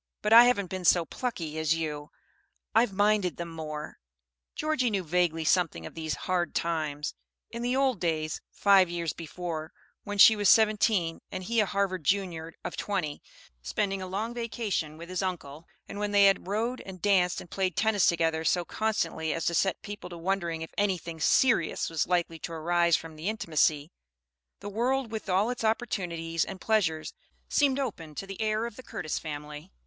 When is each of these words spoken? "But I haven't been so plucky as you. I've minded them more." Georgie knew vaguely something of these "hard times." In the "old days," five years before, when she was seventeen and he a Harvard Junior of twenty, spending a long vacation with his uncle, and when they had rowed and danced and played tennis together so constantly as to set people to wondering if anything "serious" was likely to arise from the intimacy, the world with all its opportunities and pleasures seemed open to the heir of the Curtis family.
"But 0.23 0.33
I 0.33 0.45
haven't 0.45 0.71
been 0.71 0.83
so 0.83 1.05
plucky 1.05 1.59
as 1.59 1.75
you. 1.75 2.09
I've 2.73 2.91
minded 2.91 3.37
them 3.37 3.51
more." 3.51 3.99
Georgie 4.55 4.89
knew 4.89 5.03
vaguely 5.03 5.45
something 5.45 5.85
of 5.85 5.93
these 5.93 6.15
"hard 6.25 6.55
times." 6.55 7.13
In 7.51 7.61
the 7.61 7.75
"old 7.75 7.99
days," 7.99 8.41
five 8.49 8.89
years 8.89 9.13
before, 9.13 9.71
when 10.03 10.17
she 10.17 10.35
was 10.35 10.49
seventeen 10.49 11.21
and 11.31 11.43
he 11.43 11.59
a 11.59 11.67
Harvard 11.67 12.03
Junior 12.03 12.55
of 12.63 12.75
twenty, 12.75 13.21
spending 13.61 14.01
a 14.01 14.07
long 14.07 14.33
vacation 14.33 14.97
with 14.97 15.07
his 15.07 15.21
uncle, 15.21 15.67
and 15.87 15.99
when 15.99 16.13
they 16.13 16.25
had 16.25 16.47
rowed 16.47 16.81
and 16.81 16.99
danced 16.99 17.39
and 17.39 17.51
played 17.51 17.75
tennis 17.75 18.07
together 18.07 18.43
so 18.43 18.65
constantly 18.65 19.31
as 19.35 19.45
to 19.45 19.53
set 19.53 19.83
people 19.83 20.09
to 20.09 20.17
wondering 20.17 20.63
if 20.63 20.73
anything 20.79 21.19
"serious" 21.19 21.91
was 21.91 22.07
likely 22.07 22.39
to 22.39 22.51
arise 22.53 22.95
from 22.97 23.15
the 23.17 23.29
intimacy, 23.29 23.91
the 24.61 24.67
world 24.69 25.11
with 25.11 25.29
all 25.29 25.51
its 25.51 25.63
opportunities 25.63 26.43
and 26.43 26.59
pleasures 26.59 27.13
seemed 27.49 27.77
open 27.77 28.15
to 28.15 28.25
the 28.25 28.41
heir 28.41 28.65
of 28.65 28.77
the 28.77 28.81
Curtis 28.81 29.19
family. 29.19 29.71